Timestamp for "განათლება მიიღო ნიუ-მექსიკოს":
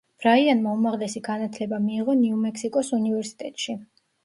1.27-2.93